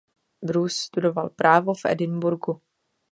Bruce 0.43 0.77
studoval 0.79 1.29
právo 1.29 1.73
v 1.73 1.85
Edinburghu. 1.85 2.61